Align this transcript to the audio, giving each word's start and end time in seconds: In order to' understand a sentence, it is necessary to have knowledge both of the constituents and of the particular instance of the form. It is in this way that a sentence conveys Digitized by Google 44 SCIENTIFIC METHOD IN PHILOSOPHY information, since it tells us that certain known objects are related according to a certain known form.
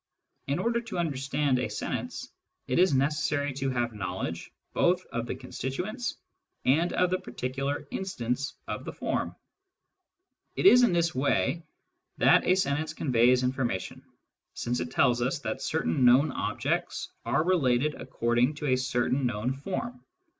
In 0.47 0.57
order 0.57 0.81
to' 0.81 0.97
understand 0.97 1.59
a 1.59 1.69
sentence, 1.69 2.31
it 2.65 2.79
is 2.79 2.91
necessary 2.91 3.53
to 3.53 3.69
have 3.69 3.93
knowledge 3.93 4.51
both 4.73 5.05
of 5.13 5.27
the 5.27 5.35
constituents 5.35 6.17
and 6.65 6.91
of 6.93 7.11
the 7.11 7.19
particular 7.19 7.85
instance 7.91 8.55
of 8.67 8.83
the 8.83 8.93
form. 8.93 9.35
It 10.55 10.65
is 10.65 10.81
in 10.81 10.91
this 10.91 11.13
way 11.13 11.61
that 12.17 12.47
a 12.47 12.55
sentence 12.55 12.95
conveys 12.95 13.43
Digitized 13.43 13.47
by 13.47 13.47
Google 13.53 13.53
44 13.69 13.79
SCIENTIFIC 13.85 13.93
METHOD 13.93 13.93
IN 13.93 13.95
PHILOSOPHY 14.01 14.01
information, 14.01 14.03
since 14.55 14.79
it 14.79 14.91
tells 14.91 15.21
us 15.21 15.39
that 15.41 15.61
certain 15.61 16.03
known 16.03 16.31
objects 16.31 17.11
are 17.23 17.43
related 17.43 17.93
according 18.01 18.55
to 18.55 18.65
a 18.73 18.77
certain 18.77 19.27
known 19.27 19.53
form. 19.53 20.03